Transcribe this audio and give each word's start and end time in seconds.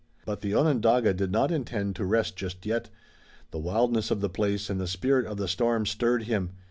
But 0.25 0.41
the 0.41 0.55
Onondaga 0.55 1.13
did 1.13 1.31
not 1.31 1.51
intend 1.51 1.95
to 1.97 2.05
rest 2.05 2.35
just 2.35 2.65
yet. 2.65 2.89
The 3.51 3.59
wildness 3.59 4.09
of 4.09 4.19
the 4.19 4.29
place 4.31 4.67
and 4.67 4.81
the 4.81 4.87
spirit 4.87 5.27
of 5.27 5.37
the 5.37 5.47
storm 5.47 5.85
stirred 5.85 6.23
him. 6.23 6.53